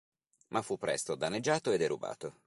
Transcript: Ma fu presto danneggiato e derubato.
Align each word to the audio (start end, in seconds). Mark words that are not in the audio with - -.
Ma 0.47 0.63
fu 0.63 0.79
presto 0.79 1.13
danneggiato 1.13 1.71
e 1.71 1.77
derubato. 1.77 2.33